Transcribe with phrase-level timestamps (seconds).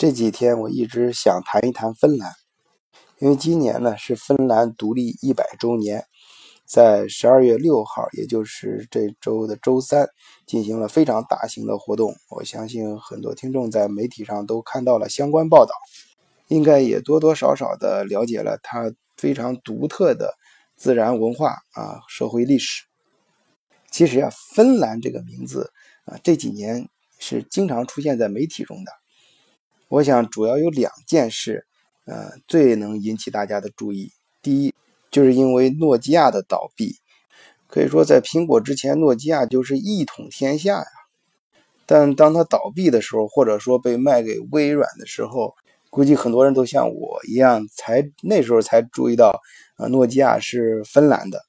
[0.00, 2.32] 这几天我一直想谈一谈芬兰，
[3.18, 6.06] 因为今年呢是芬兰独立一百周年，
[6.64, 10.08] 在十二月六号，也就是这周的周三，
[10.46, 12.14] 进行了非常大型的活动。
[12.30, 15.74] 我相信很多听众在媒体上都看到了相关报道，
[16.48, 20.32] 应该也多多少少的了解了它非常独特的
[20.76, 22.84] 自然文化啊社会历史。
[23.90, 25.70] 其实啊，芬兰这个名字
[26.06, 26.88] 啊这几年
[27.18, 28.99] 是经常出现在媒体中的。
[29.90, 31.66] 我想主要有两件事，
[32.04, 34.12] 呃，最能引起大家的注意。
[34.40, 34.72] 第一，
[35.10, 36.94] 就是因为诺基亚的倒闭，
[37.66, 40.86] 可以说在苹果之前，诺基亚就是一统天下呀。
[41.86, 45.56] 但当它倒闭的时候，或者说被卖给微软的时候，
[45.90, 49.40] 估计很多人都像我一样，才那时候才注意到，
[49.74, 51.44] 啊，诺基亚是芬兰的。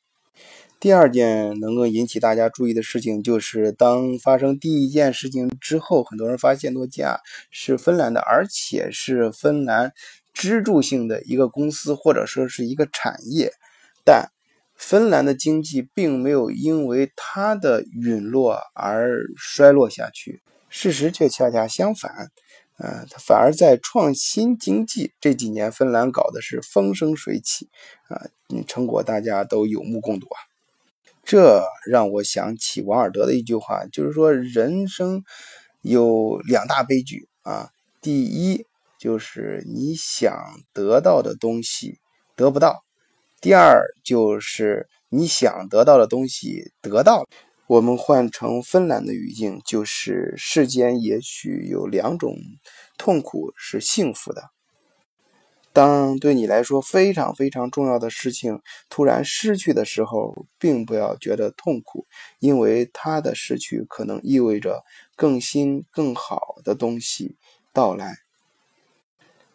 [0.81, 7.19] 第二件能够引起大家注意的事情，就是当发生第一件事情之后，很多人发现诺基亚
[7.51, 9.93] 是芬兰的，而且是芬兰
[10.33, 13.53] 支柱性的一个公司，或者说是一个产业。
[14.03, 14.31] 但
[14.73, 22.31] 芬兰的经济并没有因为它的陨落而衰落下去，事实却恰恰相反，
[22.79, 27.69] 呃，它反而在创新经济这几年，芬兰搞的是风生水起，
[28.07, 28.25] 啊，
[28.67, 30.49] 成果大家都有目共睹啊。
[31.31, 35.23] 这让我想起王尔德的一句话，就是说人生
[35.81, 37.69] 有两大悲剧啊。
[38.01, 38.65] 第一
[38.99, 41.99] 就是你想得到的东西
[42.35, 42.83] 得不到；
[43.39, 47.25] 第二就是你想得到的东西得到。
[47.65, 52.35] 我们换成芬兰的语境，就是世间也许有两种
[52.97, 54.49] 痛苦是幸福的。
[55.73, 62.05] 当对你来说非常非常重要的事情突然失去的时候，并不要觉得痛苦，
[62.39, 64.83] 因为它的失去可能意味着
[65.15, 67.37] 更新更好的东西
[67.71, 68.17] 到来。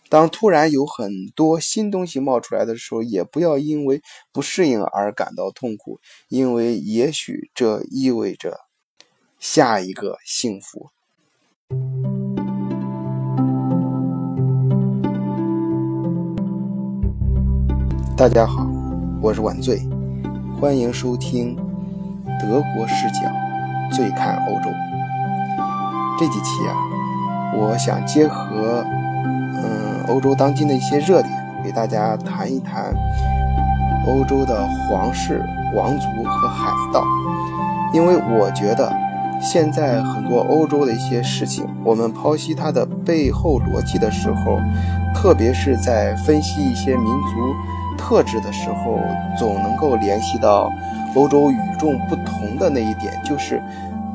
[0.09, 4.01] 当突然有很多新东西冒出来的时候，也不要因为
[4.33, 8.61] 不适应而感到痛苦，因为也许这意味着
[9.39, 10.91] 下一个幸福。
[18.17, 18.67] 大家好，
[19.21, 19.87] 我是晚醉，
[20.59, 21.55] 欢迎收听
[22.41, 23.31] 德国视角，
[23.95, 24.71] 醉看欧洲。
[26.19, 26.73] 这几期啊，
[27.55, 28.83] 我想结合
[29.23, 31.31] 嗯欧洲当今的一些热点，
[31.63, 32.95] 给大家谈一谈
[34.07, 35.45] 欧洲的皇室、
[35.75, 37.05] 王族和海盗。
[37.93, 38.91] 因为我觉得
[39.43, 44.59] 现在很多欧洲的一些事情，我们剖析它的背后逻辑的时候，
[45.15, 47.76] 特别是在分析一些民族。
[47.97, 48.99] 特质的时候，
[49.39, 50.71] 总能够联系到
[51.15, 53.63] 欧洲与众不同的那一点，就是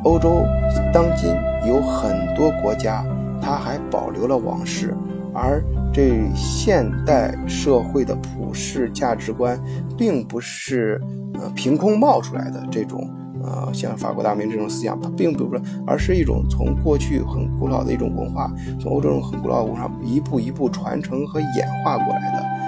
[0.04, 0.46] 欧洲
[0.94, 1.36] 当今
[1.68, 3.04] 有很多国家，
[3.42, 4.96] 它还保留了往事，
[5.34, 9.60] 而这现代社会的普世价值观，
[9.98, 11.02] 并不是
[11.34, 13.10] 呃凭空冒出来的这种
[13.44, 18.50] 呃像法国大革命这种思想，它并不是，而是一种从过去很古老的一种文化，
[18.80, 22.61] 从欧洲很古老的文化一步一步传承和演化过来的。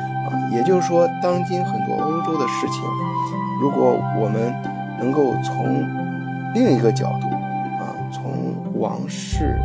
[0.52, 2.84] 也就是说，当今很多欧洲的事情，
[3.62, 4.54] 如果我们
[5.00, 5.84] 能够从
[6.54, 7.28] 另一个角度
[7.80, 9.60] 啊，从王室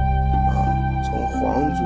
[0.51, 0.57] 啊，
[1.05, 1.83] 从皇族，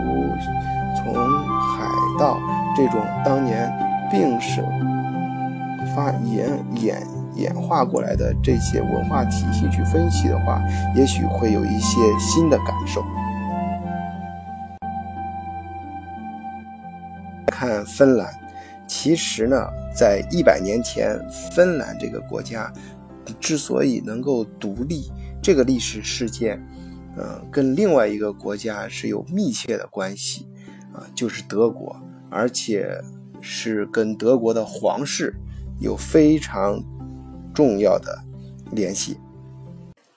[0.96, 1.84] 从海
[2.18, 2.38] 盗
[2.76, 3.72] 这种当年
[4.10, 4.62] 并是
[5.94, 7.02] 发演演
[7.34, 10.62] 演化过来的这些文化体系去分析的话，
[10.94, 13.02] 也许会有一些新的感受。
[17.46, 18.41] 看芬兰。
[18.94, 19.56] 其实呢，
[19.96, 21.18] 在一百年前，
[21.50, 22.70] 芬兰这个国家
[23.40, 25.10] 之所以能够独立，
[25.42, 26.62] 这个历史事件，
[27.16, 30.46] 呃，跟另外一个国家是有密切的关系，
[30.92, 31.96] 啊，就是德国，
[32.30, 33.00] 而且
[33.40, 35.34] 是跟德国的皇室
[35.80, 36.78] 有非常
[37.54, 38.14] 重要的
[38.72, 39.16] 联系。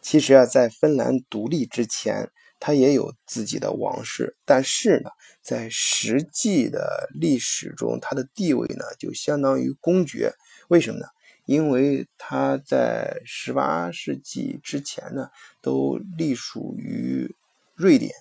[0.01, 2.29] 其实啊，在芬兰独立之前。
[2.57, 5.09] 他也有自己的王室，但是呢，
[5.45, 10.33] 在实际的历史中，他的地位呢就相当于公爵。
[10.69, 11.05] 为什么呢？
[11.45, 15.29] 因为他在十八世纪之前呢，
[15.61, 17.35] 都隶属于
[17.75, 18.11] 瑞典，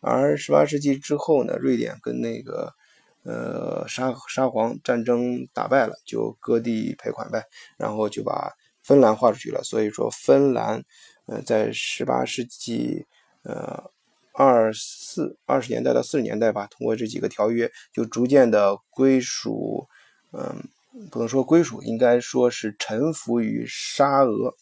[0.00, 2.74] 而十八世纪之后呢，瑞典跟那个
[3.22, 7.44] 呃沙沙皇战争打败了，就割地赔款呗，
[7.78, 9.62] 然后就把芬兰划出去了。
[9.62, 10.82] 所以说，芬兰
[11.26, 13.06] 呃在十八世纪。
[13.46, 13.90] 呃，
[14.36, 19.86] 二四二十年代到四十年代吧，通过这几个条约，就逐渐的归属，
[20.32, 20.68] 嗯，
[21.08, 24.52] 不能说归属，应该说是臣服于沙俄。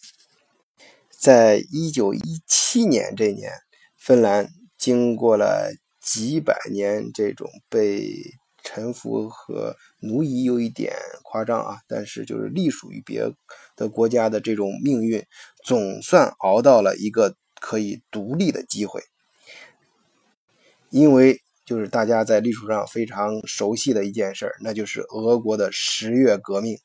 [1.09, 3.51] 在一九一七年这年，
[3.97, 8.13] 芬兰经过了几百年这种被
[8.63, 10.93] 臣服和奴役有一点
[11.23, 13.23] 夸张啊，但是就是隶属于别
[13.75, 15.25] 的国家的这种命运，
[15.65, 19.01] 总算熬到了一个可以独立的机会。
[20.93, 26.77] 因为就是大家在历史上非常熟悉的一件事儿，那就是俄国的十月革命。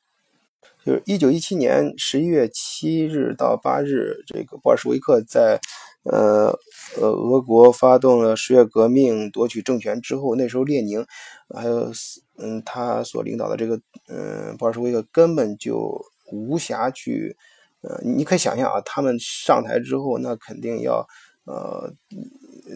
[0.85, 5.59] 就是一九一七年十一月七日到八日，这个布尔什维克在
[6.03, 6.57] 呃
[6.95, 11.05] 呃俄国发动了十月革命，夺取政权之后，那时候列宁
[11.53, 11.91] 还有
[12.37, 13.77] 嗯他所领导的这个
[14.07, 16.01] 嗯布尔什维克根本就
[16.31, 17.35] 无暇去
[17.81, 21.05] 呃，你可以想象啊，他们上台之后，那肯定要
[21.43, 21.93] 呃。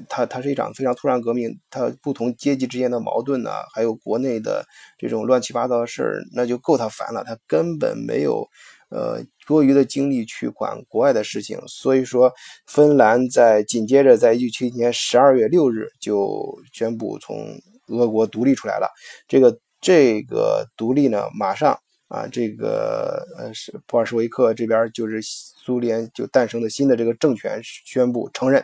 [0.07, 4.65] 它它是一场非常突然革命，它不同阶级之间的矛盾呢，还有国内的
[4.97, 7.23] 这种乱七八糟的事儿，那就够他烦了。
[7.23, 8.47] 他根本没有
[8.89, 11.59] 呃多余的精力去管国外的事情。
[11.67, 12.31] 所以说，
[12.67, 18.89] 芬兰在紧接着在一九七年十二月六日就宣布从俄国独立出来了。
[19.27, 21.77] 这个这个独立呢，马上
[22.07, 28.63] 啊，这个呃是布尔什维克这边就是苏联就诞生的新的这个政权宣布承认。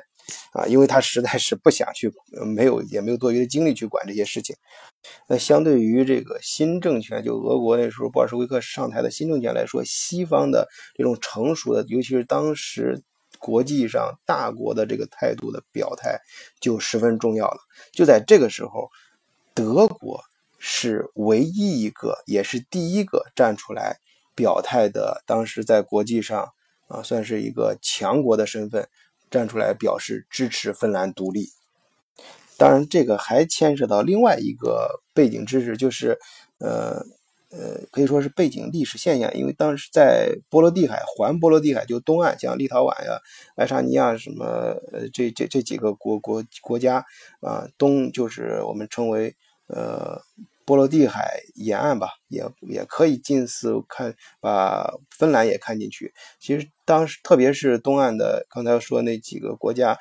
[0.52, 2.12] 啊，因为他实在是不想去，
[2.56, 4.56] 没有也没有多余的精力去管这些事情。
[5.28, 13.02] 那相对于这个新政权，就俄国那时候布尔什维克上台的新政权来说，西方的这种成熟的，尤其是当时
[13.40, 16.20] 国际上大国的这个态度的表态
[16.60, 17.60] 就十分重要了。
[17.94, 18.90] 就在这个时候，
[19.54, 20.22] 德国
[20.58, 23.98] 是唯一一个，也是第一个站出来
[24.36, 25.24] 表态的。
[25.26, 26.50] 当时在国际上
[26.88, 28.90] 啊，算是一个强国的身份。
[29.30, 31.50] 站出来表示支持芬兰独立，
[32.58, 36.18] 当然这个还牵涉到另外一个背景知识，就是
[36.60, 37.06] 呃
[37.52, 43.20] 呃可以说是背景历史现象，因为当时在波罗的海环波罗的海就东岸，像立陶宛呀、
[43.56, 44.46] 爱沙尼亚什么
[44.92, 47.06] 呃这这这几个国国国家
[47.42, 49.36] 啊，东就是我们称为
[49.68, 50.22] 呃。
[50.68, 56.14] 波罗的海沿岸吧，也也可以近似看，把芬兰也看进去。
[56.42, 59.98] 其实当时，特别是东岸的，刚才说那几个国家，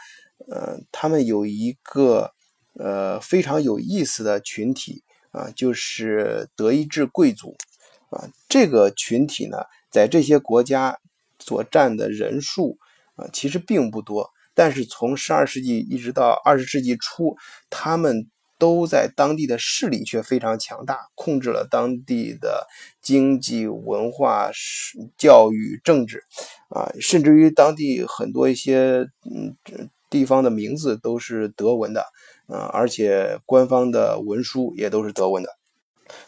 [0.51, 2.33] 呃，他们有一个
[2.75, 7.55] 呃非常有意思的群体啊，就是德意志贵族
[8.11, 8.29] 啊。
[8.49, 9.59] 这个群体呢，
[9.93, 10.99] 在这些国家
[11.39, 12.77] 所占的人数
[13.15, 14.29] 啊，其实并不多。
[14.53, 17.37] 但是从十二世纪一直到二十世纪初，
[17.71, 18.29] 他们。
[18.58, 22.67] 都在当地的势力却非常强大，控制了当地的
[23.03, 24.50] 经济、文化、
[25.19, 26.25] 教育、政治，
[26.70, 29.55] 啊，甚至于当地很多一些嗯
[30.08, 32.00] 地方的名字都是德文的，
[32.47, 35.50] 啊，而且官方的文书也都是德文的。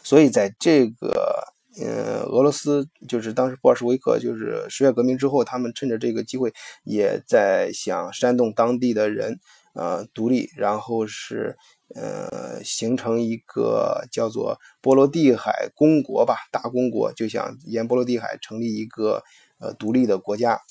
[0.03, 1.43] 所以在这个
[1.81, 6.53] 嗯俄罗斯，就是当时布尔什维克就是十月革命之后，他们趁着这个机会，
[6.83, 9.39] 也在想煽动当地的人
[9.73, 11.57] 啊独立，然后是。
[11.95, 19.23] 呃，形成一个叫做波罗的海公国吧，大公国，就想沿波罗的海成立一个
[19.59, 20.61] 呃独立的国家。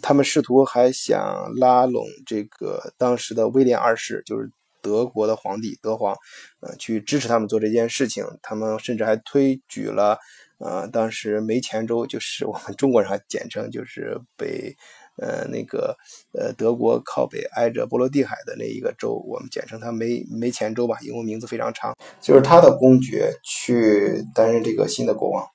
[0.00, 6.16] 他们试图还想拉拢这个当时的威廉二世，就是德国的皇帝德皇，
[6.60, 8.24] 呃，去支持他们做这件事情。
[8.42, 10.18] 他们甚至还推举了
[10.58, 14.76] 呃，当时梅前州，就是我们中国人还简称就是北。
[15.18, 15.96] 呃，那个
[16.32, 21.94] 呃，德国靠北挨着波罗的海的那一个州，我们简称它梅梅前州吧，因为名字非常长。
[22.20, 25.46] 就是他的公爵去担任这个新的国王。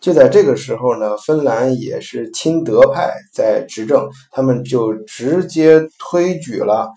[0.00, 6.90] 就在这个时候呢，芬兰也是亲德派在执政，他们就直接推举了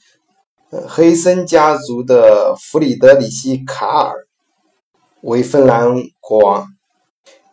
[0.88, 4.28] 黑森家族的弗里德里希·卡尔
[5.22, 6.68] 为芬兰国王。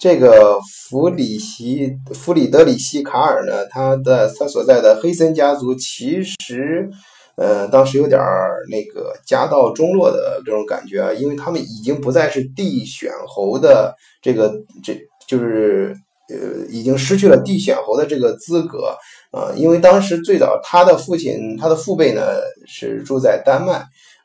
[0.03, 0.59] 这个
[0.91, 6.91] 弗里希弗里德里希卡尔呢，他的他所在的黑森家族其实，
[7.37, 8.21] 呃，当时有点
[8.69, 14.93] 那个家道中落的这种感觉啊，因为他们已经不再是帝选侯的这个，这
[15.25, 15.95] 就是
[16.31, 18.99] 呃，已经失去了帝选侯的这个资格
[19.31, 22.23] 啊，因为当时最早他的父亲他的父辈呢
[22.67, 23.75] 是住在丹麦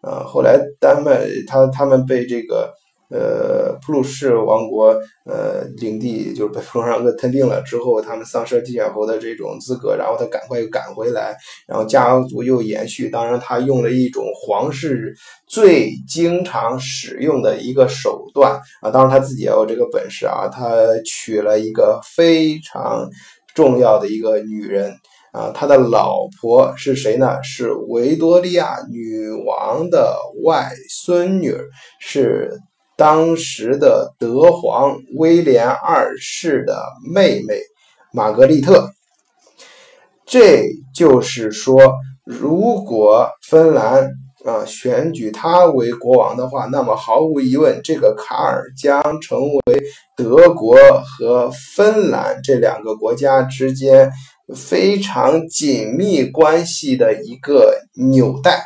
[0.02, 2.74] 啊，后来丹麦他他们被这个。
[3.10, 4.90] 呃，普鲁士王国
[5.26, 11.34] 呃领地就是被普鲁士王国吞并了之后，他们丧失了帝选侯的这种资格，然后他赶快又赶回来，
[11.66, 13.10] 然后家族又延续。
[13.10, 15.16] 当然，他用了一种皇室
[15.48, 23.10] 最经常使用的一个手段啊，当然他自己也有这个本事啊，他娶了一个非常
[23.56, 24.94] 重要的一个女人
[25.32, 27.42] 啊，他的老婆是谁呢？
[27.42, 31.56] 是维多利亚女王的外孙女，
[32.02, 32.52] 是。
[32.98, 36.82] 当时的德皇威廉二世的
[37.14, 37.60] 妹妹
[38.12, 38.90] 玛格丽特，
[40.26, 40.64] 这
[40.96, 41.80] 就是说，
[42.26, 44.10] 如果芬兰
[44.44, 49.84] 啊选举他为国王的话，那么毫无疑问，这个卡尔将成为
[50.16, 54.12] 德国和芬兰这两个国家之间
[54.56, 58.64] 非常紧密关系的一个纽带。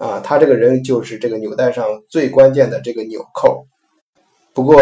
[0.00, 3.66] 啊，他这个人就是这个纽带上最关键的这个纽扣。
[4.54, 4.80] 不过，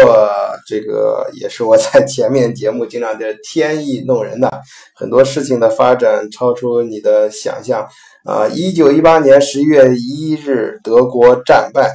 [0.65, 4.49] 这个也是我在前面节目经常的天意弄人的，
[4.95, 7.87] 很多事情的发展超出你的想象
[8.25, 8.47] 啊！
[8.47, 11.91] 一九一八年十一月一日，德国战败，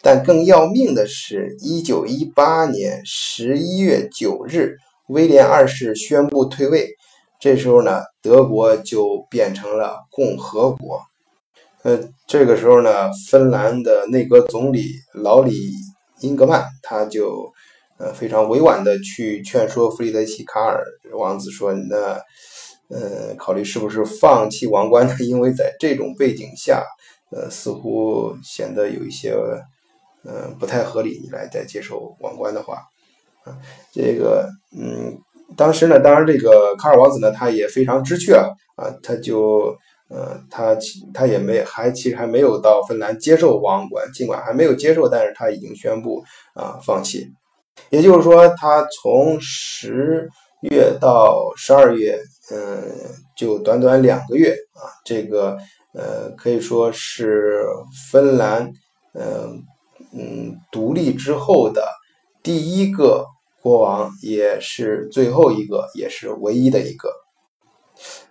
[0.00, 4.76] 但更要命的是，一九一八年十一月九日，
[5.08, 6.88] 威廉二世宣布退位，
[7.40, 11.00] 这时候呢，德国就变成了共和国。
[11.82, 15.70] 呃，这个时候呢，芬兰的内阁总理老李。
[16.20, 17.52] 英格曼他就
[17.98, 20.80] 呃非常委婉的去劝说弗里德西卡尔
[21.18, 22.12] 王子说：“那
[22.88, 25.16] 呃考虑是不是放弃王冠呢？
[25.26, 26.84] 因为在这种背景下，
[27.32, 29.34] 呃似乎显得有一些
[30.24, 31.18] 嗯不太合理。
[31.24, 32.84] 你来再接受王冠的话，
[33.42, 33.58] 啊
[33.92, 34.48] 这个
[34.78, 35.18] 嗯
[35.56, 38.46] 当时呢，当然这个卡尔王子呢他也非常知趣啊
[38.76, 39.76] 啊他就。”
[40.14, 40.76] 呃，他
[41.14, 46.22] 他也没还其实还没有到芬兰接受王冠，尽管还没有接受，但是他已经宣布
[46.54, 47.32] 啊放弃。
[47.88, 50.28] 也就是说，他从十
[50.70, 52.82] 月到十二月，嗯，
[53.34, 55.56] 就短短两个月啊，这个
[55.94, 57.64] 呃可以说是
[58.10, 58.70] 芬兰
[59.14, 59.64] 嗯
[60.12, 61.82] 嗯独立之后的
[62.42, 63.24] 第一个
[63.62, 67.10] 国王，也是最后一个，也是唯一的一个。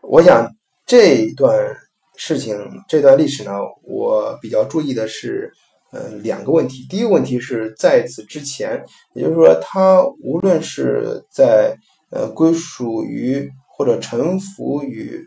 [0.01, 0.47] 我想。
[0.91, 1.73] 这段
[2.17, 2.53] 事情，
[2.85, 5.49] 这段历史呢，我比较注意的是，
[5.93, 6.85] 嗯，两个问题。
[6.89, 8.83] 第一个问题是在此之前，
[9.13, 11.73] 也就是说，他无论是在
[12.09, 15.25] 呃归属于或者臣服于，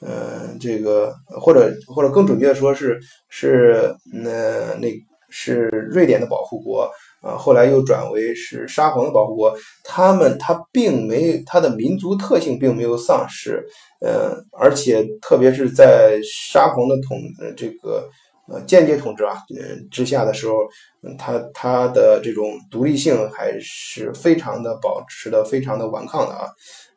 [0.00, 4.88] 嗯，这个或者或者更准确的说是是那那
[5.28, 6.90] 是瑞典的保护国。
[7.24, 13.64] 啊，后来又转为是沙皇的保护国，他们他并没他的民族特性并没有丧失，
[14.02, 17.18] 呃，而且特别是在沙皇的统
[17.56, 18.06] 这个
[18.46, 20.54] 呃间接统治啊，嗯之下的时候，
[21.02, 26.46] 嗯，他他的这种独立性还是非常的保持的非常的顽抗的啊，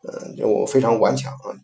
[0.03, 1.55] 嗯，就非常顽强啊，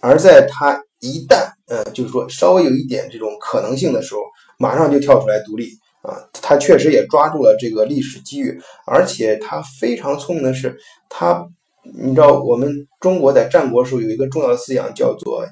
[0.00, 4.20] 而在他一旦呃就是说稍微有一点这种可能性的时候，
[4.58, 5.70] 马上就跳出来独立。
[6.06, 11.44] 啊，他确实也抓住了这个历史机遇，而且他非常聪明的是，他，
[11.82, 15.44] 你知道，我们中国在战国时候有一个重要的思想叫做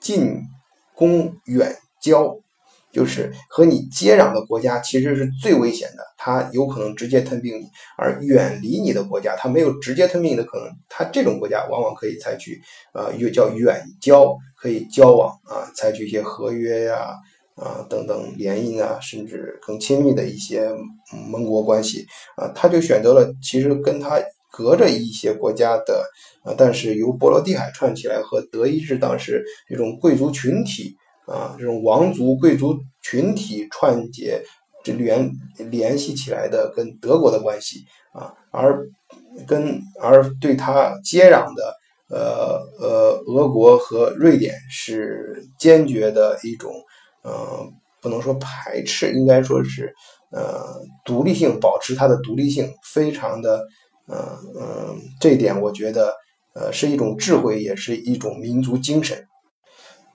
[0.00, 0.36] 近
[0.94, 2.36] 攻远交，
[2.92, 7.64] 就是和你接壤的国家其实是最危险的，他有可能直接吞并你；
[7.96, 12.60] 而远离你的国家，他没有直接吞并你的可能，他这种国家往往可以采取
[12.92, 16.96] 呃，又叫远交，可以交往啊，采取一些合约呀。
[16.96, 17.16] 啊，
[17.54, 20.70] 啊等等联姻啊，甚至更亲密的一些
[21.30, 22.06] 盟国关系
[22.36, 24.18] 啊，他就选择了其实跟他
[24.50, 26.02] 隔着一些国家的
[26.44, 34.42] 啊，但是由波罗的海串起来和德意志当时这种贵族群体啊，这种王族贵族群体串结
[34.82, 35.30] 这联
[35.70, 38.88] 联系起来的跟德国的关系啊，而
[39.46, 41.74] 跟而对他接壤的
[42.08, 46.72] 呃呃俄国和瑞典是坚决的一种。
[47.24, 49.94] 嗯，不能说排斥，应该说是，
[50.30, 53.64] 呃，独立性保持它的独立性，非常的，
[54.08, 54.18] 嗯
[54.60, 56.12] 嗯，这一点我觉得，
[56.54, 59.24] 呃，是一种智慧，也是一种民族精神。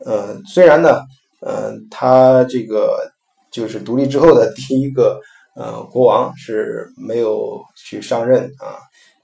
[0.05, 1.01] 嗯，虽然呢，
[1.41, 3.09] 嗯，他这个
[3.51, 5.19] 就是独立之后的第一个，
[5.55, 8.77] 呃，国王是没有去上任啊，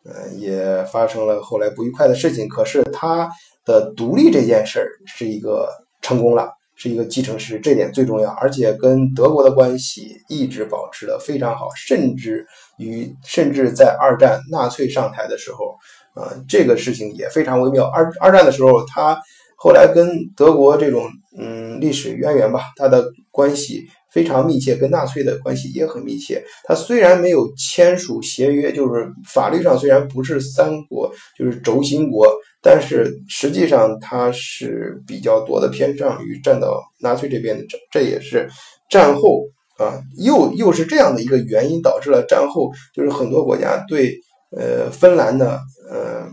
[0.06, 3.30] 嗯，也发生了后来不愉快的事情，可是他
[3.66, 5.70] 的独立这件事儿是一个
[6.02, 6.52] 成功了。
[6.84, 12.46] 是一个继承师，这点最重要，而且跟德国的关系一直保持的非常好，甚至
[12.78, 15.78] 于甚至在二战纳粹上台的时候，
[16.13, 17.86] 啊，这个事情也非常微妙。
[17.86, 19.18] 二二战的时候，他
[19.56, 26.43] 后来跟德国这种嗯历史渊源吧，他的关系非常密切，跟纳粹的关系也很密切。
[26.65, 32.27] 他虽然没有签署协约，就是法律上虽然不是三国，就是轴心国。
[32.65, 38.50] 但是实际上，他是比较多的偏向于站到纳粹这边的，这这也是
[38.89, 39.41] 战后
[39.77, 44.15] 啊，又又是这样的一个原因，导致了战后就是很多国家对
[44.55, 45.60] 呃芬兰呢，
[45.91, 46.25] 呃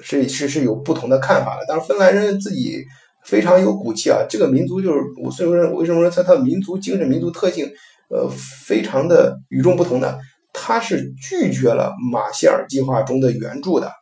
[0.00, 1.66] 是是是有不同的看法的。
[1.68, 2.82] 但是芬兰人自己
[3.26, 7.68] 非常有骨气啊，这个民族就是我所以说为什么说他他的民族精神、民族特性
[8.08, 8.28] 呃
[8.66, 10.16] 非常的与众不同呢？
[10.52, 13.92] 他是拒绝了马歇尔计划中的援助的。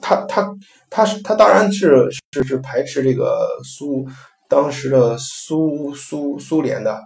[0.00, 0.50] 他他
[0.88, 4.06] 他是他当然是是是排斥这个苏
[4.48, 7.00] 当时的苏苏苏联的，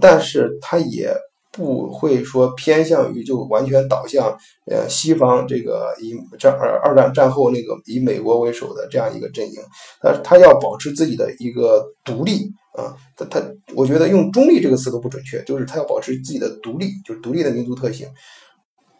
[0.00, 1.14] 但是他也。
[1.52, 4.36] 不会说偏向于就完全倒向
[4.70, 9.60] 呃西方这个以战二二战战后那个以美国为首的这样一个阵营，
[10.00, 13.42] 他他要保持自己的一个独立啊，他他
[13.74, 18.06] 我觉得用中立这个词都不准确，就是他要保持自己的独立，就是独立的民族特性，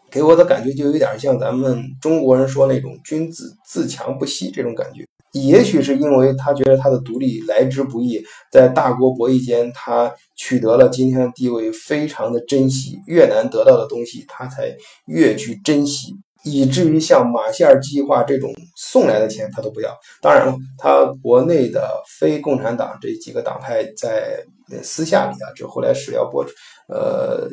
[0.09, 5.05] 给我的感觉就有点像咱们中国人说那种君子自强不息这种感觉。
[5.33, 8.21] 也许是因为他觉得他的独立来之不易，
[8.51, 12.99] 在大国博弈间，他取得了今天的地位，非常的珍惜。
[13.07, 19.97] 越难得到的东西，他才越去珍惜，以至于像马歇尔计划这种送来的钱，他都不要。
[20.21, 24.43] 当然了，他国内的非共产党这几个党派在
[24.83, 26.45] 私下里啊，就后来史料播，
[26.87, 27.47] 呃，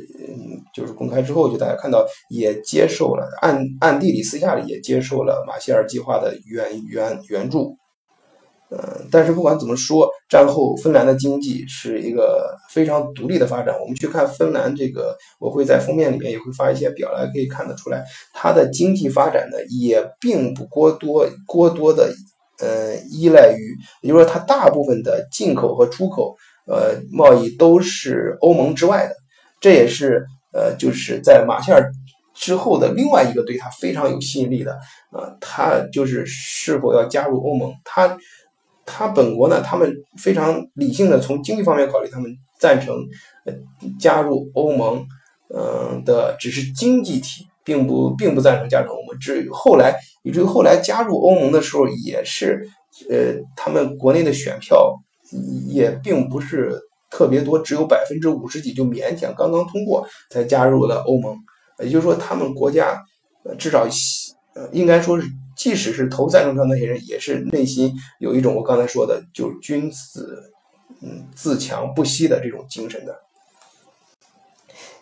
[0.74, 7.76] 就是公开之后，就大家看到也接受了，暗暗地里私下里也接受了马歇尔计划的援援援助。
[8.70, 8.78] 嗯，
[9.10, 13.74] 但是不管怎么说，战后芬兰的经济是一个非常独立的发展。
[13.80, 22.12] 我们去看芬兰这个，我会在封面里面也会发一些表来，可以看得出来，它的经济发展呢也并不过多过多的，
[22.58, 26.36] 呃，依赖于，也就是说，它大部分的进口和出口，
[26.68, 29.14] 呃，贸易都是欧盟之外的。
[29.60, 31.90] 这也是呃，就是在马歇尔
[32.34, 34.72] 之后的另外一个对他非常有吸引力的，
[35.10, 38.16] 啊，他就是是否要加入欧盟，他。
[38.90, 42.96] 他本国呢，他们非常理性的从经济方面考虑，他们赞成
[44.00, 45.06] 加入欧盟，
[45.54, 49.18] 嗯的只是经济体，并不并不赞成加入欧盟。
[49.18, 52.66] 至于后来，以至于后来加入欧盟的时候，也是
[53.10, 54.98] 呃他们国内的选票
[55.66, 56.80] 也并不是
[57.10, 61.36] 特别多，只有百分之五十几，就勉强刚刚通过才加入了欧盟。
[61.80, 63.02] 也就是说，他们国家
[63.58, 63.86] 至少
[64.72, 65.26] 应该说是。
[65.58, 70.40] 即使是投赞成票那些人，也是内心有一种我刚才说的，就是君子，
[71.02, 73.12] 嗯，自强不息的这种精神的。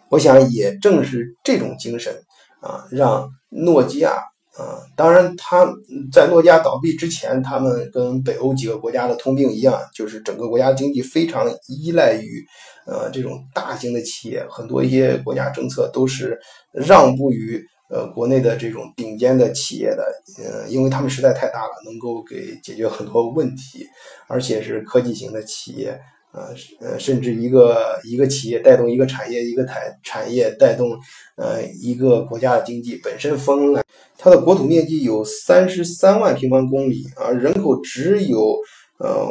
[0.09, 2.23] 我想，也正是这种精神
[2.62, 4.17] 啊，让诺基亚
[4.58, 5.66] 啊，当然他
[6.12, 12.45] 在诺基亚倒闭之前，他们跟北欧几个国家的通病一样，就是整个国家经济非常依赖于
[12.86, 16.38] 呃这种大型的企业，很多一些国家政策都是
[16.73, 17.62] 让步于。
[17.88, 20.04] 呃，国内的这种顶尖的企业的，
[20.42, 23.86] 呃，因为他们实在太大了，能够给解决很多问题，
[24.26, 25.97] 而且是科技型的企业，
[26.37, 30.91] 呃，呃，甚至一个一个企业带动一个产业，一个产产业带动
[31.37, 33.01] 呃一个国家的经济。
[33.03, 33.83] 本身芬兰
[34.19, 38.57] 它的国土面积有三十三万平方公里啊，人口只有
[38.99, 39.27] 呃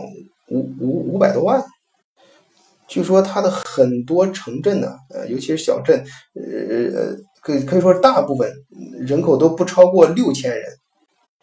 [0.50, 1.64] 五五五百多万。
[2.88, 7.16] 据说它的很多城镇呢，呃，尤其是小镇，呃。
[7.46, 8.52] 可可以说，大部分
[9.02, 10.64] 人口都不超过六千人。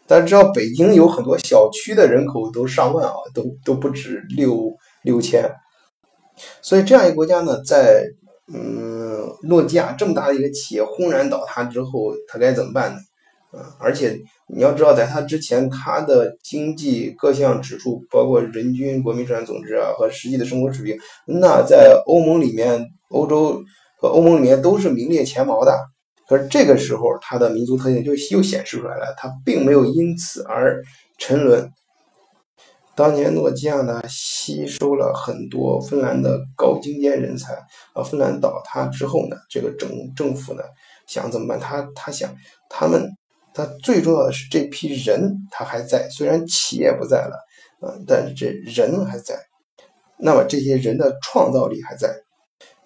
[0.04, 4.68] 大家知道，北京有很多小区的人口都上万啊，都都不止六
[5.02, 5.50] 六千。
[6.60, 8.04] 所以，这样一个国家呢，在
[8.52, 12.98] 嗯，诺基亚这么大的一个企业轰然倒塌之后，它该怎么办呢？
[13.58, 23.62] 啊，而且你要知道，在它之前，它的经济各项指数，包括人均国民生产总值啊和实际的生活水平，那在欧盟里面，欧洲
[24.00, 25.78] 和欧盟里面都是名列前茅的。
[26.26, 30.82] 可是这个时候，它的民族特性就又显示出来了，它并没有因此而
[31.18, 31.70] 沉沦。
[32.94, 37.54] 当年诺基亚呢，吸收了很多芬兰的高精尖人才，
[37.94, 40.62] 啊，芬兰倒塌之后呢，这个政政府呢
[41.06, 41.58] 想怎么办？
[41.58, 42.34] 他他想，
[42.68, 43.08] 他们
[43.54, 47.38] 他最重要的是这批人他还在，虽然企业不在了，
[47.80, 49.36] 嗯，但是这人还在，
[50.18, 52.14] 那么这些人的创造力还在。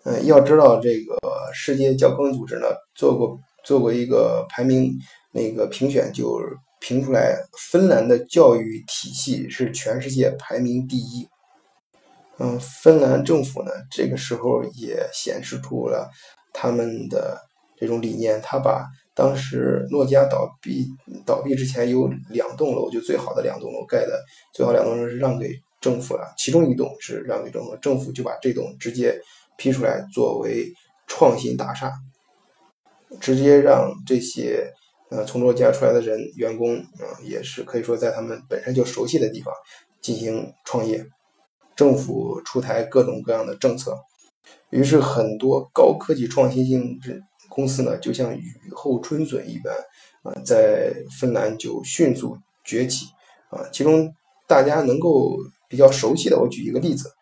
[0.04, 1.18] 嗯，要知道这个
[1.52, 4.92] 世界教科组织呢做过做过一个排名，
[5.32, 6.38] 那个评选就
[6.86, 7.36] 评出来，
[7.72, 11.28] 芬兰的教育体系是全世界排名第一。
[12.38, 16.08] 嗯，芬兰政府呢这个时候也显示出了
[16.52, 17.36] 他们的
[17.76, 20.86] 这种理念，他把当时诺基亚倒闭
[21.26, 24.22] 倒闭之前有两栋楼，就最好的两栋楼盖的
[24.54, 29.20] 最好两栋楼是让给政府了，其中一栋是让给政府，政府就把这栋直接。
[29.58, 30.70] 批出来作为
[31.06, 31.90] 创新大厦，
[33.18, 34.70] 直接让这些
[35.10, 39.52] 呃从诺基亚出来的人员工啊，也是可以说在他们本身就熟悉的地方
[40.00, 41.06] 进行创业。
[41.74, 43.94] 政府出台各种各样的政策，
[44.70, 49.74] 于是很多高科技创新性质公司呢，就像雨后春笋一般
[50.22, 53.04] 啊，在芬兰就迅速崛起
[53.50, 53.68] 啊。
[53.70, 54.10] 其中
[54.46, 55.36] 大家能够
[55.68, 57.12] 比较熟悉的，我举一个例子。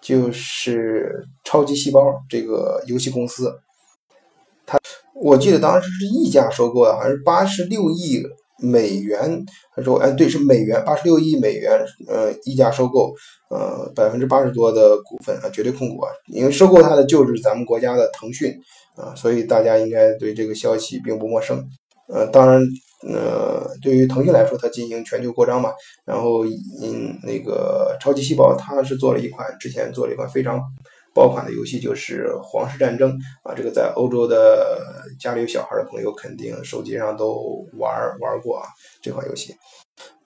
[0.00, 3.52] 就是超级细胞这个游戏公司，
[4.66, 4.76] 它
[5.20, 8.22] 我记得当时是溢价收购的，好像是八十六亿
[8.60, 9.44] 美元，
[9.74, 13.12] 他说，哎，对，是美元，八十六亿美元，呃，溢价收购，
[13.50, 18.52] 呃，百分之八十多的股份啊，绝对控股啊，因为收购它的就是咱们国家的腾讯
[18.96, 21.62] 啊，所以大家应该对这个消息并不陌生。
[22.08, 22.62] 呃，当然，
[23.08, 25.70] 呃，对于腾讯来说，它进行全球扩张嘛，
[26.04, 26.44] 然后，
[26.82, 30.60] 嗯，那个超级细胞，它是做了一款，之前做了一款非常。
[31.14, 34.80] 爆款的游戏就是《皇室战争》啊，这个在欧洲的
[35.20, 38.64] 家里有小孩的朋友肯定手机上都玩玩过啊，
[39.02, 39.54] 这款游戏。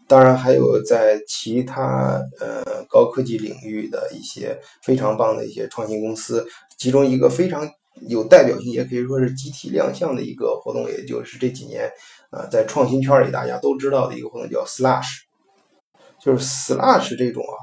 [0.09, 6.47] 当然还有在其他呃高科技领域的一些非常棒的一些创新公司，
[6.79, 7.69] 其中一个非常
[8.09, 11.91] 有代表性，也可以说是集体亮相的一个活动，也就是这几年
[12.31, 15.23] 啊在创新圈里大家都知道的一个活动，叫 Slash，
[16.23, 17.59] 就是 Slash 这种啊。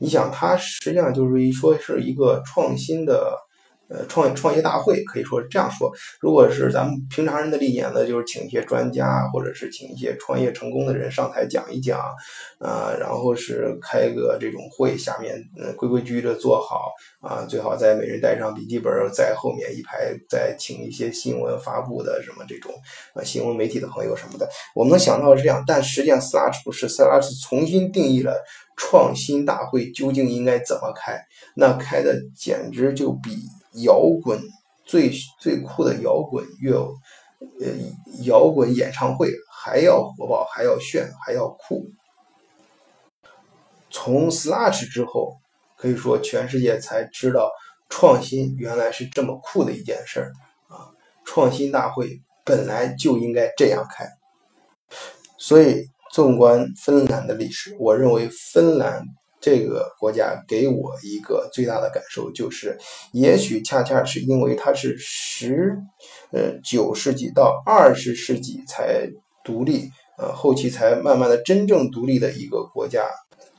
[0.00, 3.36] 你想，它实际上就是一说是一个创新的。
[3.88, 11.98] 呃，创创业大会可以说是这样说，如果是咱们平常人的理解呢，就是请一些专家，或者是请一些创业成功的人上台讲一讲，
[12.58, 22.72] 啊，然后是开个这种会，下面嗯规规矩矩的做好，啊，最好在每人带上笔记本，在后面一排再请一些新闻发布的什么这种
[23.14, 28.34] 啊新闻媒体的朋友什么的，我们能想到是这样，但实际上 Slash 不是，Slash 重新定义了
[28.76, 31.18] 创新大会究竟应该怎么开，
[31.56, 33.30] 那开的简直就比。
[33.82, 34.40] 摇滚
[34.84, 36.88] 最最酷的摇滚乐，
[37.60, 37.66] 呃，
[38.24, 41.90] 摇滚演唱会还要火爆，还要炫，还要酷。
[43.90, 45.38] 从 Slash 之后，
[45.76, 47.50] 可以说全世界才知道
[47.88, 50.32] 创新原来是这么酷的一件事儿
[50.68, 50.90] 啊！
[51.24, 54.06] 创新大会本来就应该这样开。
[55.38, 59.04] 所以，纵观芬兰的历史，我认为芬兰。
[59.40, 62.76] 这个国家给我一个最大的感受就是，
[63.12, 65.76] 也许恰恰是因为它是十，
[66.32, 69.08] 呃九世纪到二十世纪才
[69.44, 73.08] 独立，呃后期才慢慢的真正独立的一个国家。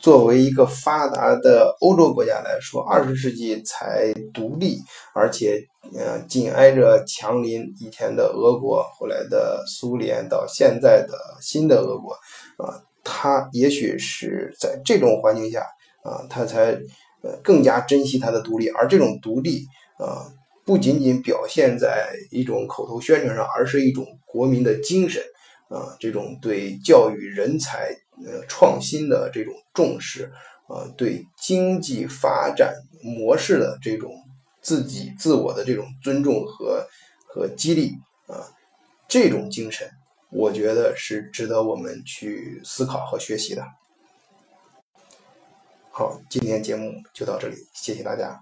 [0.01, 4.77] 作为一个发达的欧洲国家来说，二十世纪才独立，
[5.13, 5.61] 而且
[5.93, 12.13] 呃紧挨着强邻以前的俄国，后来的苏联，到现在的新的俄国，
[12.65, 12.79] 啊。
[13.11, 15.65] 他也许是在这种环境下
[16.03, 16.79] 啊，他才
[17.23, 19.65] 呃更加珍惜他的独立，而这种独立
[19.97, 20.31] 啊，
[20.63, 25.23] 不仅仅表现在一种口头宣传上，而是一种国民的精神
[25.69, 27.89] 啊，这种对教育人才
[28.23, 30.31] 呃创新的这种重视
[30.67, 34.13] 啊，对经济发展模式的这种
[34.61, 36.85] 自己自我的这种尊重和
[37.25, 37.95] 和激励
[38.27, 38.45] 啊，
[39.07, 39.89] 这种精神。
[40.31, 43.65] 我觉得是值得我们去思考和学习的。
[45.89, 48.37] 好，今天节目就到这里，谢谢大家。